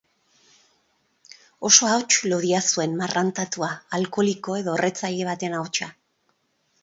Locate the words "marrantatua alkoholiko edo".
3.01-4.75